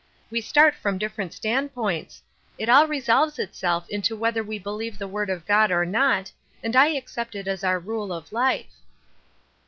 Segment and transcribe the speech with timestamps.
[0.31, 2.23] We start from different standpoints.
[2.57, 6.31] It all resolves itself into whether we believe the word of God or not,
[6.63, 8.73] and I accept it as our rule of life."